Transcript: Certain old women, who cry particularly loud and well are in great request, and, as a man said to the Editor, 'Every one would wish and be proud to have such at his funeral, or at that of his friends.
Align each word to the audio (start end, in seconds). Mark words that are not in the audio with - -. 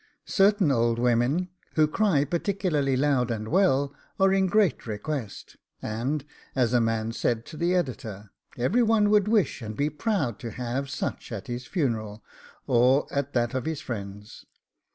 Certain 0.25 0.71
old 0.71 0.97
women, 0.97 1.49
who 1.75 1.87
cry 1.87 2.25
particularly 2.25 2.97
loud 2.97 3.29
and 3.29 3.49
well 3.49 3.93
are 4.19 4.33
in 4.33 4.47
great 4.47 4.87
request, 4.87 5.57
and, 5.79 6.25
as 6.55 6.73
a 6.73 6.81
man 6.81 7.11
said 7.11 7.45
to 7.45 7.55
the 7.55 7.75
Editor, 7.75 8.31
'Every 8.57 8.81
one 8.81 9.11
would 9.11 9.27
wish 9.27 9.61
and 9.61 9.77
be 9.77 9.91
proud 9.91 10.39
to 10.39 10.49
have 10.49 10.89
such 10.89 11.31
at 11.31 11.45
his 11.45 11.67
funeral, 11.67 12.23
or 12.65 13.05
at 13.13 13.33
that 13.33 13.53
of 13.53 13.65
his 13.65 13.79
friends. 13.81 14.43